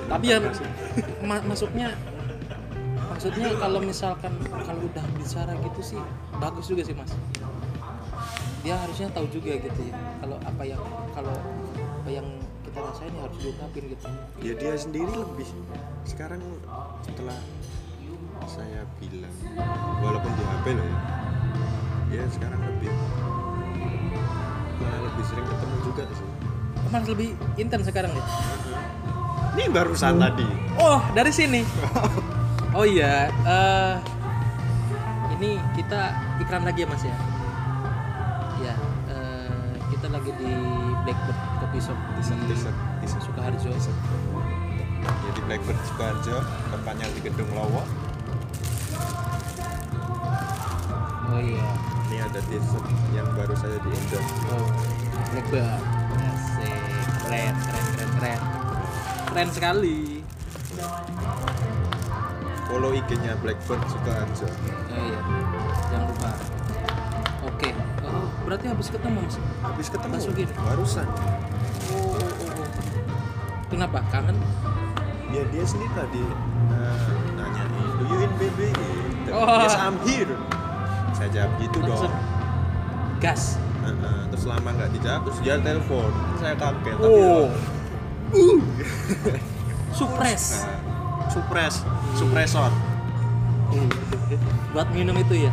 Tapi 0.08 0.26
ya 0.28 0.38
ma- 1.22 1.44
masuknya 1.44 1.92
maksudnya 3.12 3.48
kalau 3.56 3.80
misalkan 3.80 4.34
kalau 4.48 4.82
udah 4.82 5.06
bicara 5.14 5.54
gitu 5.62 5.82
sih 5.84 6.02
bagus 6.34 6.66
juga 6.66 6.82
sih 6.82 6.92
mas 6.92 7.12
dia 8.62 8.78
harusnya 8.78 9.10
tahu 9.10 9.26
juga 9.34 9.58
gitu 9.58 9.82
ya 9.90 9.96
kalau 10.22 10.38
apa 10.38 10.64
yang 10.66 10.82
kalau 11.18 11.34
apa 12.02 12.10
yang 12.14 12.28
kita 12.62 12.78
rasain 12.78 13.12
ya 13.12 13.22
harus 13.26 13.38
diungkapin 13.42 13.84
gitu. 13.90 14.06
Ya 14.40 14.54
dia 14.56 14.74
sendiri 14.78 15.12
lebih 15.12 15.50
sekarang 16.06 16.42
setelah 17.02 17.38
saya 18.46 18.86
bilang 19.02 19.34
walaupun 20.02 20.32
di 20.34 20.44
HP 20.46 20.66
loh 20.78 20.86
ya 20.86 20.98
dia 22.12 22.24
sekarang 22.30 22.62
lebih 22.62 22.92
malah 24.82 25.02
lebih 25.10 25.24
sering 25.26 25.46
ketemu 25.50 25.76
juga 25.82 26.04
sih. 26.14 26.28
Malah 26.90 27.06
lebih 27.10 27.30
intens 27.58 27.86
sekarang 27.90 28.12
ya? 28.14 28.24
Ini 29.52 29.64
barusan 29.74 30.16
tadi. 30.22 30.48
Oh 30.78 31.02
dari 31.18 31.32
sini? 31.34 31.62
Oh 32.72 32.88
iya 32.88 33.28
eh, 33.28 33.96
ini 35.36 35.60
kita 35.76 36.16
iklan 36.40 36.64
lagi 36.64 36.86
ya 36.86 36.88
mas 36.88 37.04
ya 37.04 37.12
ya 37.12 37.31
di 40.42 40.54
Blackbird 41.06 41.40
Coffee 41.62 41.82
Shop 41.82 41.98
tisep, 42.18 42.38
tisep. 42.50 43.22
Sukoharjo 43.22 43.70
jadi 45.02 45.40
Blackbird 45.46 45.80
Sukoharjo 45.86 46.38
tempatnya 46.74 47.06
di 47.14 47.20
Gedung 47.22 47.52
Lowo 47.54 47.86
oh 51.32 51.40
iya. 51.40 51.70
Ini 52.12 52.28
ada 52.28 52.44
t-shirt 52.44 52.86
yang 53.16 53.24
baru 53.40 53.56
saya 53.56 53.80
di 53.80 53.88
endorse 53.88 54.36
oh 54.52 54.68
Blackbird. 55.32 55.80
Asik. 56.22 56.76
keren 57.24 57.56
keren 57.56 57.86
keren. 57.96 58.12
Keren 58.20 58.42
keren 59.32 59.50
sekali. 59.56 60.00
Follow 62.68 62.92
IG-nya 62.92 63.40
Blackbird 63.40 63.82
Sukoharjo 63.88 64.48
oh 64.48 65.00
iya. 65.00 65.20
Jangan 65.88 66.06
lupa 66.12 66.30
oke. 67.46 67.70
Oh, 68.06 68.28
berarti 68.46 68.66
habis 68.70 68.88
ketemu 68.90 69.18
mas? 69.26 69.36
Habis 69.62 69.88
ketemu? 69.90 70.14
Masukin. 70.18 70.50
barusan. 70.62 71.08
Oh, 71.08 72.16
oh, 72.16 72.22
oh, 72.22 72.68
kenapa? 73.70 74.00
Kangen? 74.10 74.38
Ya 75.32 75.48
dia 75.48 75.64
sendiri 75.64 75.92
tadi 75.96 76.20
eh, 76.76 77.12
nanyain 77.40 77.72
do 77.72 78.04
you 78.04 78.28
in 78.28 78.32
BB 78.36 78.60
Oh. 79.32 79.64
yes 79.64 79.80
I'm 79.80 79.96
here. 80.04 80.36
Saya 81.16 81.30
jawab 81.32 81.52
gitu 81.64 81.80
Langsung. 81.80 82.12
dong. 82.12 82.16
gas? 83.24 83.56
Heeh, 83.86 84.20
terus 84.34 84.44
lama 84.50 84.70
nggak 84.76 84.92
dijawab 84.98 85.22
terus 85.30 85.40
dia 85.40 85.56
telepon. 85.62 86.12
Saya 86.42 86.54
kaget 86.60 86.96
tapi 87.00 87.22
oh. 87.22 87.48
uh. 88.36 88.60
supres. 89.98 90.68
Nah, 90.68 91.30
supres 91.32 91.76
supresor. 92.20 92.72
Buat 94.76 94.92
minum 94.92 95.16
itu 95.16 95.48
ya? 95.48 95.52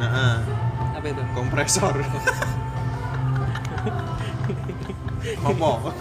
Nah 0.00 0.08
eh, 0.08 0.38
apa 1.04 1.12
itu 1.12 1.24
kompresor 1.36 1.92
Ngopo? 5.44 5.92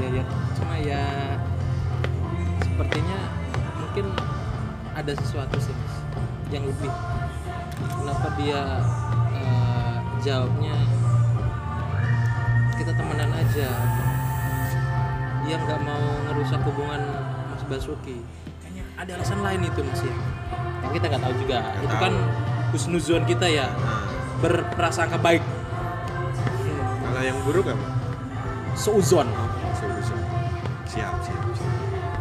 Iya 0.00 0.08
ya, 0.08 0.24
cuma 0.56 0.76
ya 0.80 1.04
sepertinya 2.64 3.20
mungkin 3.76 4.08
ada 4.96 5.12
sesuatu 5.20 5.60
sih 5.60 5.76
mas 5.76 5.94
yang 6.48 6.64
lebih. 6.64 6.88
Kenapa 7.76 8.32
dia 8.40 8.80
eh, 9.36 9.96
jawabnya 10.24 10.76
kita 12.80 12.96
temenan 12.96 13.36
aja. 13.36 13.68
Dia 15.44 15.56
nggak 15.60 15.80
mau 15.84 16.04
ngerusak 16.24 16.64
hubungan 16.64 17.04
Mas 17.52 17.64
Basuki. 17.68 18.24
Kayaknya 18.64 18.84
ada 18.96 19.10
alasan 19.20 19.44
lain 19.44 19.60
itu 19.60 19.80
mas 19.84 20.00
ya. 20.00 20.16
Yang 20.88 20.92
kita 21.00 21.04
nggak 21.12 21.20
tahu 21.20 21.34
juga. 21.36 21.58
Nggak 21.60 21.84
itu 21.84 21.96
tahu. 21.96 22.04
kan 22.04 22.14
husnuzon 22.74 23.22
kita 23.28 23.46
ya 23.46 23.66
berprasangka 24.40 25.18
baik. 25.20 25.42
Kalau 27.06 27.22
yang 27.22 27.38
buruk 27.46 27.66
apa? 27.72 27.86
Seuzon. 28.76 29.28
Solusi. 29.76 30.14
Siap, 30.84 31.14
siap, 31.24 31.40
siap. 31.56 31.72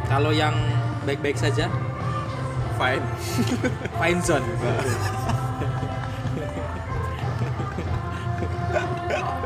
Kalau 0.07 0.31
yang 0.31 0.55
baik-baik 1.03 1.35
saja, 1.35 1.67
Fine. 2.75 3.07
fine 4.03 4.19
zone. 4.19 4.43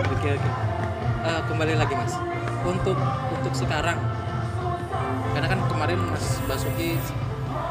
Oke 0.10 0.30
oke. 0.34 0.50
Eh, 1.30 1.42
kembali 1.46 1.74
lagi 1.78 1.94
mas. 1.94 2.18
Untuk 2.66 2.98
untuk 3.30 3.54
sekarang, 3.54 4.02
karena 5.38 5.48
kan 5.48 5.60
kemarin 5.70 6.00
Mas 6.10 6.42
Basuki 6.50 6.98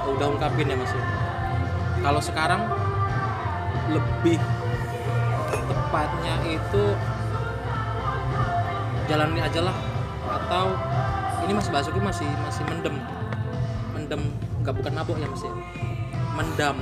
udah 0.06 0.30
ungkapin 0.30 0.70
ya 0.70 0.76
mas. 0.78 0.94
ya. 0.94 1.02
Kalau 2.06 2.22
sekarang 2.22 2.62
lebih 3.86 4.38
tepatnya 5.68 6.34
itu 6.46 6.84
jalani 9.08 9.40
aja 9.40 9.60
lah. 9.64 9.76
Atau 10.28 10.76
ini 11.48 11.52
Mas 11.56 11.68
Basuki 11.72 12.00
masih 12.02 12.28
masih 12.44 12.62
mendem. 12.68 12.96
Mendem 13.96 14.22
nggak 14.60 14.74
bukan 14.76 14.92
mabuk 14.92 15.16
ya 15.16 15.28
mas 15.30 15.42
ya? 15.42 15.52
Mendam. 16.36 16.78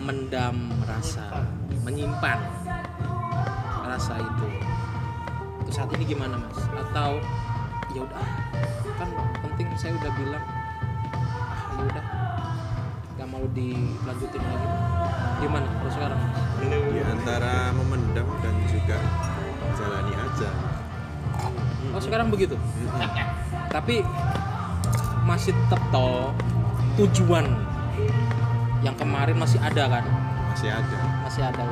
Mendam 0.00 0.56
rasa. 0.88 1.44
Menyimpan 1.84 2.40
rasa 3.84 4.16
itu. 4.16 4.48
Itu 5.64 5.70
saat 5.70 5.92
ini 5.92 6.08
gimana 6.08 6.40
mas? 6.40 6.58
Atau 6.72 7.20
ya 7.92 8.02
udah 8.02 8.26
kan 8.98 9.08
penting 9.42 9.70
saya 9.78 9.94
udah 9.98 10.12
bilang 10.18 10.44
ah 11.46 11.62
ya 11.78 11.82
udah 11.86 12.04
nggak 13.14 13.28
mau 13.30 13.44
dilanjutin 13.54 14.42
lagi 14.42 14.68
gimana 15.38 15.66
kalau 15.68 15.92
sekarang 15.92 16.20
Di 16.64 17.00
antara 17.04 17.54
memendam 17.72 18.28
dan 18.40 18.54
juga 18.66 18.98
jalani 19.74 20.14
aja. 20.14 20.48
oh 21.90 22.00
sekarang 22.00 22.28
begitu 22.28 22.56
tapi 23.68 24.00
masih 25.24 25.50
tetap 25.56 25.82
toh 25.90 26.30
tujuan 26.96 27.46
yang 28.80 28.94
kemarin 28.94 29.34
masih 29.34 29.58
ada 29.58 29.88
kan 29.90 30.04
Masih 30.52 30.70
ada. 30.70 30.98
masih 31.24 31.42
ada 31.42 31.64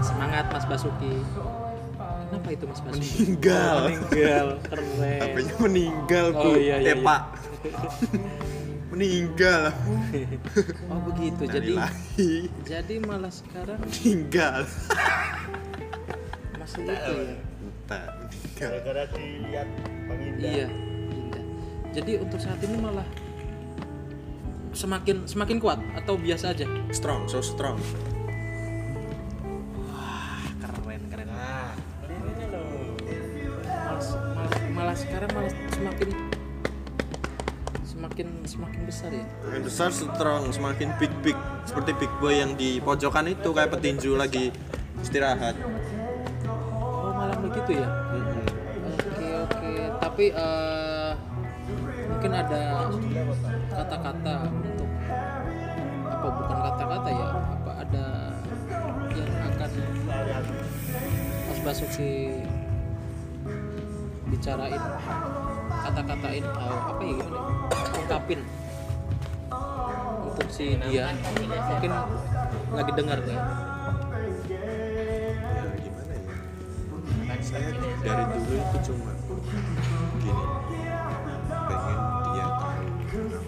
semangat 0.00 0.44
Mas 0.50 0.64
Basuki 0.64 1.22
kenapa 2.26 2.48
itu 2.50 2.64
Mas 2.66 2.80
Basuki 2.80 3.06
Meninggal. 3.14 3.76
Oh, 3.76 3.86
meninggal 3.86 4.46
keren 4.64 5.22
Apanya 5.22 5.54
meninggal, 5.60 6.26
Bu. 6.32 6.40
Oh, 6.42 6.56
iya, 6.56 6.76
iya, 6.76 6.90
eh, 6.90 6.96
iya. 6.98 7.04
Pak. 7.06 7.20
meninggal. 8.94 9.74
oh 10.86 11.00
begitu 11.10 11.42
jadi 11.50 11.74
Innalillahi. 11.74 12.32
jadi 12.62 12.94
malah 13.02 13.32
sekarang 13.34 13.78
meninggal. 13.82 14.62
masih 16.56 16.82
itu 16.86 17.12
ya 17.12 17.36
Entah, 17.60 18.02
meninggal. 18.22 18.68
gara-gara 18.72 19.02
dilihat 19.12 19.68
Bang 20.08 20.20
Indah 20.22 20.48
iya 20.48 20.66
indah 21.10 21.44
jadi 21.92 22.12
untuk 22.22 22.38
saat 22.40 22.56
ini 22.62 22.76
malah 22.78 23.04
semakin 24.72 25.26
semakin 25.28 25.58
kuat 25.58 25.78
atau 25.94 26.14
biasa 26.16 26.50
aja 26.50 26.66
Strong, 26.90 27.28
so 27.28 27.38
strong. 27.38 27.76
keren 30.58 31.02
keren 31.10 31.28
nah 31.28 31.74
ini 32.24 32.44
loh 32.48 32.66
malah, 33.68 34.02
malah, 34.34 34.52
malah 34.72 34.96
sekarang 34.96 35.30
malah 35.34 35.52
semakin 35.70 36.08
semakin 38.14 38.46
semakin 38.46 38.82
besar 38.86 39.10
ya 39.10 39.26
Semakin 39.26 39.62
besar 39.66 39.88
strong, 39.90 40.42
semakin 40.54 40.88
big 41.02 41.10
big 41.26 41.34
seperti 41.66 41.90
big 41.98 42.12
boy 42.22 42.30
yang 42.30 42.54
di 42.54 42.78
pojokan 42.78 43.26
itu 43.26 43.50
kayak 43.50 43.74
petinju 43.74 44.14
lagi 44.14 44.54
istirahat. 45.02 45.58
oh 46.46 47.10
malah 47.10 47.34
begitu 47.42 47.82
ya. 47.82 47.90
Oke 49.10 49.28
oke, 49.34 49.72
tapi 49.98 50.24
eh, 50.30 51.10
mungkin 52.06 52.32
ada 52.38 52.86
kata-kata 53.74 54.34
untuk 54.46 54.90
apa 56.06 56.26
bukan 56.38 56.58
kata-kata 56.70 57.08
ya? 57.10 57.28
Apa 57.34 57.72
ada 57.82 58.06
yang 59.10 59.32
akan 59.42 59.70
Mas 61.50 61.58
Basuki 61.66 62.46
bicarain, 64.30 64.82
kata-katain, 65.82 66.44
apa 66.54 67.02
ya 67.02 67.14
gimana? 67.18 67.53
Ungkapin 67.72 68.40
untuk 70.24 70.48
si 70.50 70.76
dia 70.88 71.14
mungkin 71.14 71.92
lagi 72.74 72.92
dengar 72.96 73.18
nih. 73.24 73.38
Ya 73.38 73.42
gimana 75.78 76.14
ya? 76.14 76.36
Saya 77.44 77.70
dari 78.02 78.24
dulu 78.34 78.54
itu 78.56 78.78
cuma 78.88 79.12
gini, 80.20 80.44
pengen 81.48 81.98
dia 82.34 82.46
tahu 82.56 82.82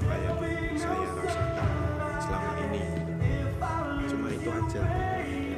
apa 0.07 0.46
yang 0.46 0.76
saya 0.79 1.09
rasakan 1.16 1.70
selama 2.20 2.52
ini. 2.70 2.83
Cuma 4.07 4.26
itu 4.31 4.48
aja, 4.52 4.83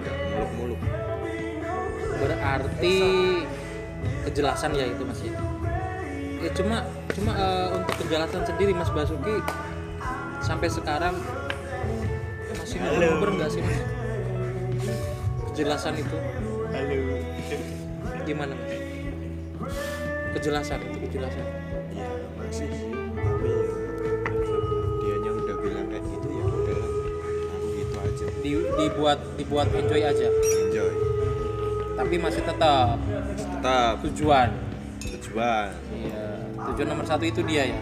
nggak 0.00 0.16
muluk-muluk. 0.32 0.80
berarti 2.18 2.96
kejelasan 4.26 4.74
ya 4.74 4.84
itu 4.90 5.02
mas 5.06 5.22
ya 5.22 5.34
ya 6.42 6.50
cuma 6.54 6.82
cuma 7.18 7.32
eh, 7.34 7.68
untuk 7.74 7.94
kejelasan 8.06 8.42
sendiri 8.46 8.70
mas 8.70 8.90
Basuki 8.94 9.42
sampai 10.38 10.70
sekarang 10.70 11.14
masih 12.54 12.78
ngobrol 12.78 13.34
nggak 13.34 13.50
sih 13.50 13.60
mas? 13.60 13.78
Kejelasan 15.50 15.98
itu. 15.98 16.16
Halo. 16.70 16.98
Gimana 18.22 18.54
mas? 18.54 18.72
Kejelasan 20.38 20.78
itu 20.86 20.96
kejelasan. 21.10 21.42
Ya 21.90 22.06
masih, 22.38 22.70
tapi 23.18 23.50
ya 23.50 23.66
dianya 25.02 25.30
udah 25.34 25.56
bilang 25.58 25.86
kayak 25.90 26.04
gitu 26.06 26.28
ya 26.30 26.44
udah, 26.46 26.78
aku 26.78 27.66
gitu 27.74 27.96
aja. 27.98 28.26
Di, 28.38 28.50
dibuat 28.78 29.18
dibuat 29.34 29.66
enjoy 29.74 30.02
aja. 30.06 30.28
Enjoy. 30.30 30.92
tapi 31.98 32.14
masih 32.14 32.46
tetap 32.46 32.94
Tetap. 33.34 33.98
tujuan. 34.06 34.54
Tujuan. 35.02 35.74
Tujuan 36.78 36.94
nomor 36.94 37.10
satu 37.10 37.26
itu 37.26 37.42
dia 37.42 37.74
ya? 37.74 37.78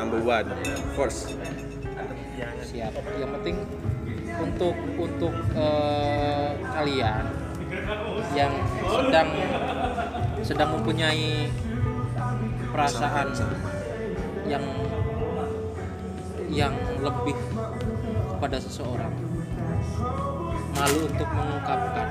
Number 0.00 0.16
one, 0.24 0.48
first. 0.96 1.36
siap. 2.64 2.96
Yang 3.20 3.30
penting 3.36 3.56
untuk 4.40 4.72
untuk 4.96 5.36
eh, 5.52 6.56
kalian 6.72 7.28
yang 8.32 8.48
sedang 8.88 9.28
sedang 10.40 10.72
mempunyai 10.72 11.52
perasaan 12.72 13.28
yang 14.48 14.64
yang 16.48 16.72
lebih 17.04 17.36
kepada 18.32 18.56
seseorang 18.56 19.12
malu 20.72 21.12
untuk 21.12 21.28
mengungkapkan. 21.28 22.08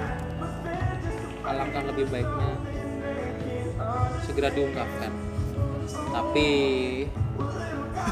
Alangkah 1.41 1.83
lebih 1.89 2.05
baiknya 2.13 2.53
segera 4.21 4.53
diungkapkan 4.53 5.32
tapi 6.13 6.47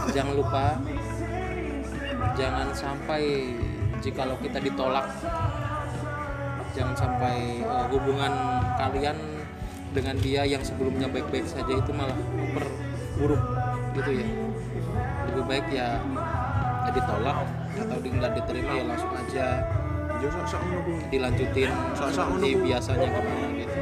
jangan 0.09 0.33
lupa 0.33 0.65
jangan 2.33 2.73
sampai 2.73 3.53
jikalau 4.01 4.33
kita 4.41 4.57
ditolak 4.57 5.05
jangan 6.73 6.95
sampai 6.97 7.61
eh, 7.61 7.85
hubungan 7.93 8.33
kalian 8.81 9.17
dengan 9.91 10.15
dia 10.23 10.47
yang 10.47 10.63
sebelumnya 10.63 11.05
baik-baik 11.11 11.45
saja 11.45 11.67
itu 11.67 11.91
malah 11.91 12.15
memperburuk 12.15 13.43
gitu 13.91 14.23
ya. 14.23 14.27
Lebih 15.27 15.43
baik 15.51 15.65
ya, 15.67 15.99
ya 16.87 16.91
ditolak 16.95 17.37
atau 17.75 17.97
nggak 17.99 18.31
diterima 18.39 18.71
ya 18.71 18.83
langsung 18.87 19.11
aja 19.11 19.47
dilanjutin 21.11 21.71
seperti 21.97 22.49
biasanya 22.61 23.07
gimana 23.09 23.47
gitu 23.57 23.79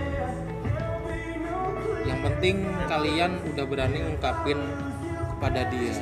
yang 2.20 2.36
penting 2.36 2.68
kalian 2.92 3.32
udah 3.56 3.64
berani 3.64 4.04
ngungkapin 4.04 4.60
kepada 5.16 5.72
dia. 5.72 5.96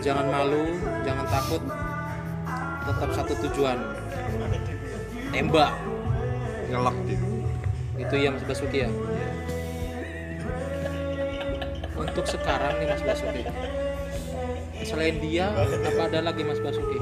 Jangan 0.00 0.32
malu 0.32 0.80
jangan 1.04 1.28
takut. 1.28 1.60
Tetap 2.88 3.10
satu 3.12 3.32
tujuan. 3.44 3.76
Tembak. 5.28 5.76
Ngelak 6.72 6.96
gitu 7.04 7.28
itu 7.98 8.14
ya 8.24 8.32
Mas 8.32 8.44
Basuki 8.48 8.78
ya? 8.86 8.90
Untuk 11.92 12.24
sekarang 12.24 12.80
nih 12.80 12.88
Mas 12.88 13.02
Basuki. 13.04 13.42
Selain 14.88 15.20
dia 15.20 15.52
apa 15.52 16.02
ada 16.08 16.32
lagi 16.32 16.40
Mas 16.46 16.62
Basuki? 16.64 16.96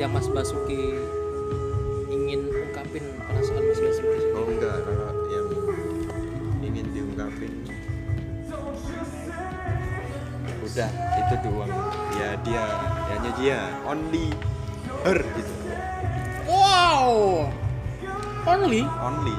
Yang 0.00 0.10
Mas 0.16 0.28
Basuki 0.32 0.96
dia 13.44 13.60
only 13.84 14.32
her 15.04 15.20
gitu. 15.20 15.52
Wow! 16.48 17.04
Only? 18.48 18.88
Only. 18.88 19.36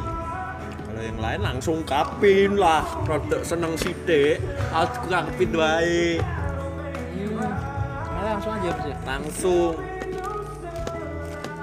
Kalau 0.86 1.02
yang 1.02 1.18
lain 1.18 1.42
langsung 1.42 1.82
kapin 1.90 2.54
lah. 2.54 2.86
Produk 3.02 3.42
seneng 3.42 3.74
sidik. 3.82 4.38
Harus 4.70 4.94
kapin 5.10 5.50
wae. 5.58 6.22
Hmm, 6.22 8.22
langsung 8.22 8.62
aja 8.62 8.70
Mas 8.78 8.86
ya? 8.86 8.98
Langsung. 9.10 9.74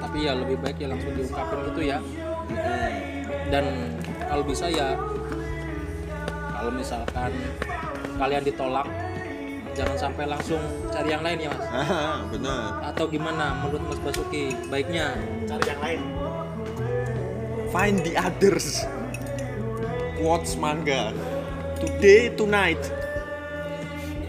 Tapi 0.02 0.18
ya 0.26 0.34
lebih 0.34 0.58
baik 0.58 0.82
ya 0.82 0.90
langsung 0.90 1.14
diungkapin 1.14 1.58
gitu 1.70 1.82
ya. 1.94 1.98
Dan 3.54 3.94
kalau 4.26 4.42
bisa 4.42 4.66
ya 4.66 4.98
kalau 6.58 6.74
misalkan 6.74 7.30
kalian 8.18 8.42
ditolak 8.42 8.86
jangan 9.72 9.96
sampai 9.96 10.24
langsung 10.28 10.60
cari 10.92 11.08
yang 11.12 11.24
lain 11.24 11.38
ya 11.44 11.48
mas. 11.52 11.64
Ah 11.72 12.20
benar. 12.32 12.92
Atau 12.92 13.08
gimana 13.08 13.56
menurut 13.64 13.82
mas 13.88 14.00
Basuki? 14.04 14.52
Baiknya. 14.68 15.16
Cari 15.48 15.64
yang 15.68 15.80
lain. 15.80 16.00
Find 17.72 17.96
the 18.04 18.14
others. 18.20 18.84
Quotes 20.20 20.54
manga. 20.60 21.10
Today 21.80 22.30
tonight. 22.36 22.80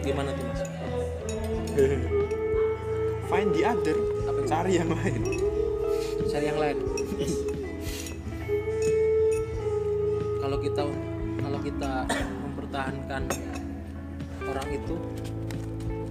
Gimana 0.01 0.31
tuh 0.33 0.45
mas? 0.47 0.61
Find 3.31 3.49
the 3.55 3.63
other. 3.65 3.97
Apa 4.29 4.39
itu? 4.39 4.49
cari 4.49 4.71
yang 4.79 4.89
lain. 4.91 5.21
Cari 6.31 6.45
yang 6.47 6.59
lain. 6.59 6.77
Kalau 10.43 10.57
kita 10.59 10.83
kalau 11.43 11.59
kita 11.59 11.91
mempertahankan 12.47 13.23
orang 14.53 14.69
itu 14.69 14.95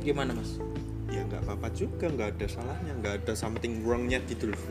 gimana 0.02 0.34
mas? 0.34 0.58
Ya 1.06 1.22
nggak 1.22 1.46
apa-apa 1.46 1.68
juga 1.70 2.10
nggak 2.10 2.28
ada 2.38 2.46
salahnya 2.50 2.92
nggak 2.98 3.14
ada 3.22 3.32
something 3.38 3.86
wrongnya 3.86 4.18
gitu 4.26 4.50
loh. 4.50 4.62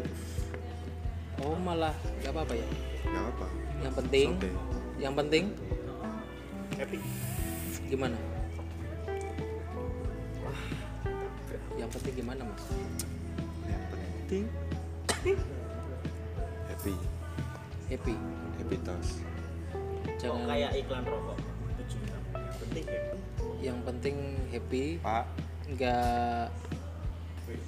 Oh 1.40 1.56
malah 1.64 1.96
nggak 2.20 2.36
apa-apa 2.36 2.54
ya? 2.60 2.68
Nggak 3.08 3.26
apa. 3.32 3.48
Yang 3.82 3.94
penting 4.04 4.28
Oke. 4.36 4.50
yang 5.00 5.14
penting 5.16 5.44
happy. 6.76 7.00
gimana? 7.88 8.18
Yang 11.80 11.90
penting 11.96 12.14
gimana 12.20 12.42
mas? 12.44 12.64
Yang 13.66 13.84
penting 13.88 14.44
happy. 15.08 15.34
Happy. 16.68 16.96
Happy 17.88 18.16
kok 20.12 20.20
jangan 20.22 20.44
kayak 20.48 20.72
iklan 20.78 21.04
rokok? 21.08 21.38
Tujuh 21.82 22.00
enam. 22.08 22.22
Yang 22.36 22.58
penting 22.62 22.86
ya 22.88 23.21
yang 23.62 23.78
penting 23.86 24.36
happy 24.50 24.98
pak. 25.00 25.26
nggak 25.78 26.50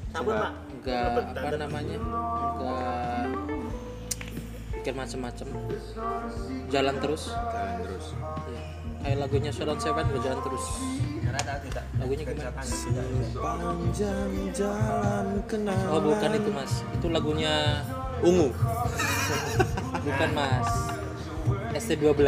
sabun 0.09 0.33
pak. 0.33 0.53
nggak 0.81 1.05
apa 1.37 1.57
namanya 1.61 1.97
nggak 2.01 3.25
bikin 4.83 4.99
macem-macem. 4.99 5.47
Jalan 6.67 6.95
terus. 6.99 7.31
Jalan 7.31 7.77
terus. 7.87 8.05
Ya. 8.51 8.61
kayak 8.99 9.17
lagunya 9.23 9.51
Sharon 9.55 9.79
Seven 9.79 10.11
udah 10.11 10.21
jalan 10.27 10.41
terus. 10.43 10.65
Lagunya 12.03 12.23
gimana? 12.27 12.51
Tidak, 12.51 12.83
tidak. 12.91 13.31
panjang 13.39 14.31
jalan 14.51 15.27
kenal 15.47 15.87
oh 15.87 16.01
bukan 16.03 16.29
itu 16.35 16.49
mas. 16.51 16.73
Itu 16.99 17.07
lagunya 17.15 17.79
ungu. 18.19 18.51
Bukan 20.03 20.29
mas. 20.35 20.67
ST12 21.79 22.19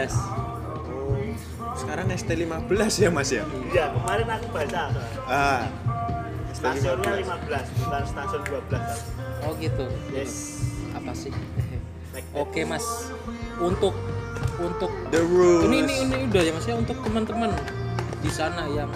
sekarang 1.95 2.12
ST15 2.12 2.91
ya 2.99 3.08
mas 3.08 3.31
ya? 3.31 3.47
Iya, 3.71 3.88
kemarin 3.95 4.27
aku 4.27 4.47
baca. 4.51 4.81
Soalnya. 4.91 5.31
ah. 5.31 5.63
Stasiunnya 6.51 7.12
ST15 7.23 7.47
15 7.47 7.79
bukan 7.79 8.03
stasiun 8.03 8.41
12 8.43 9.47
oh 9.47 9.51
gitu. 9.63 9.86
Yes. 10.12 10.60
Apa 10.91 11.15
sih? 11.15 11.31
Oke 12.36 12.67
mas. 12.67 12.84
Untuk 13.63 13.95
untuk 14.60 14.91
the 15.08 15.23
rules. 15.23 15.71
Ini 15.71 15.88
ini 15.88 15.93
ini 16.03 16.15
udah 16.27 16.41
ya 16.43 16.51
mas 16.51 16.67
ya? 16.67 16.75
Untuk 16.75 16.99
teman-teman 16.99 17.55
di 18.19 18.27
sana 18.27 18.67
yang 18.67 18.91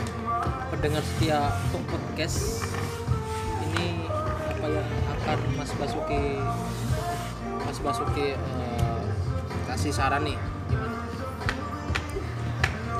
pendengar 0.67 0.99
setia 0.99 1.55
untuk 1.71 1.87
podcast 1.87 2.67
ini 3.63 4.11
apa 4.43 4.67
yang 4.75 4.87
akan 5.15 5.39
Mas 5.55 5.71
Basuki 5.79 6.35
Mas 7.63 7.79
Basuki 7.79 8.35
eh, 8.35 9.01
kasih 9.71 9.95
saran 9.95 10.27
nih 10.27 10.35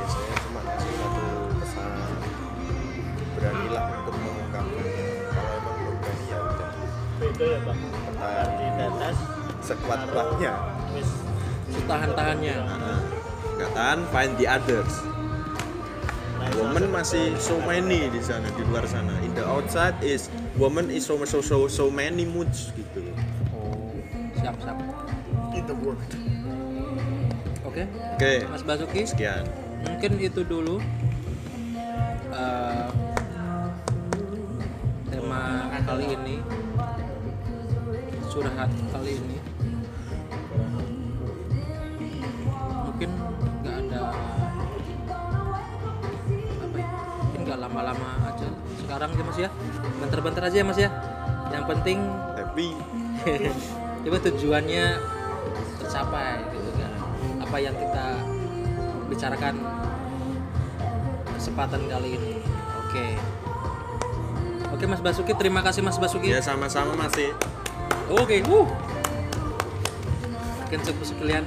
saya 0.10 0.36
cuma 0.42 0.62
kasih 0.66 0.94
satu 0.98 1.24
pesan. 1.62 2.12
Beranilah 3.38 3.84
untuk 4.02 4.16
mengungkapkan 4.18 4.86
kalau 5.30 5.52
emang 5.54 5.76
belum 5.78 5.96
berani 6.02 6.26
ya 6.26 6.38
udah. 6.42 6.70
Beda 7.20 7.46
ya 7.46 7.60
pak? 7.62 7.76
Pertahan. 7.80 8.48
di 8.50 8.68
tetes 8.76 9.18
sekuat 9.64 10.00
kuatnya 10.10 10.54
wis. 10.98 11.10
Tahan-tahannya. 11.86 12.58
nggak 13.60 13.72
tahan 13.76 14.00
find 14.10 14.34
the 14.40 14.48
others. 14.50 14.94
Nah, 16.40 16.50
woman 16.56 16.88
masih 16.96 17.36
so 17.36 17.60
many 17.68 18.08
di 18.08 18.22
sana 18.24 18.48
di 18.56 18.64
luar 18.64 18.88
sana. 18.88 19.12
In 19.22 19.36
the 19.36 19.44
outside 19.44 20.00
is 20.02 20.32
woman 20.56 20.88
is 20.88 21.04
so 21.04 21.20
so 21.28 21.44
so, 21.44 21.68
so 21.68 21.92
many 21.92 22.24
moods 22.24 22.72
gitu. 22.74 23.04
Oh, 23.52 23.94
siap 24.40 24.56
siap. 24.64 24.80
in 25.54 25.66
the 25.66 25.76
world 25.84 26.00
Oke, 27.68 27.86
oke. 28.18 28.34
Mas 28.50 28.64
Basuki, 28.66 29.06
sekian 29.06 29.46
mungkin 30.00 30.16
itu 30.24 30.48
dulu 30.48 30.80
eh, 32.32 32.88
tema 35.12 35.68
kali 35.84 36.16
ini 36.16 36.40
curhat 38.32 38.72
kali 38.96 39.20
ini. 39.20 39.38
Mungkin 42.88 43.10
nggak 43.60 43.76
ada 43.76 44.00
apa 46.64 46.78
ya 46.80 46.88
mungkin 47.20 47.40
nggak 47.44 47.60
lama-lama 47.60 48.10
aja. 48.24 48.48
Sekarang 48.80 49.12
ya 49.12 49.24
mas 49.28 49.36
ya. 49.36 49.50
Bentar-bentar 50.00 50.48
aja 50.48 50.56
ya 50.56 50.64
mas 50.64 50.80
ya. 50.80 50.90
Yang 51.52 51.76
penting 51.76 52.00
happy. 52.40 52.72
Coba 54.08 54.18
tujuannya 54.32 54.96
tercapai 55.84 56.40
gitu 56.56 56.72
kan. 56.80 56.92
Apa 57.44 57.58
yang 57.60 57.76
kita 57.76 58.16
bicarakan 59.12 59.79
kesempatan 61.60 61.92
kali 61.92 62.10
ini. 62.16 62.34
Oke. 62.88 63.06
Oke 64.72 64.84
Mas 64.88 65.04
Basuki 65.04 65.36
terima 65.36 65.60
kasih 65.60 65.84
Mas 65.84 66.00
Basuki. 66.00 66.32
Ya 66.32 66.40
sama-sama 66.40 66.96
masih 66.96 67.36
oke 68.08 68.40
uh 68.48 68.68
mungkin 70.64 70.80
cukup 70.88 71.04
sekian 71.04 71.44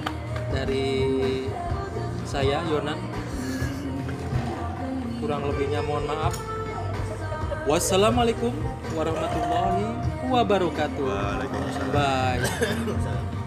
dari 0.52 0.84
saya 2.28 2.60
Yonan. 2.68 3.00
Kurang 5.24 5.48
lebihnya 5.48 5.80
mohon 5.80 6.04
maaf. 6.04 6.36
Wassalamualaikum 7.64 8.52
warahmatullahi 8.92 9.96
wabarakatuh. 10.28 11.08
Waalaikumsalam. 11.08 11.88
Bye. 11.88 13.32